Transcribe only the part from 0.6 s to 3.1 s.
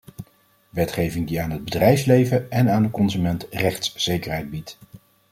Wetgeving die aan het bedrijfsleven en aan de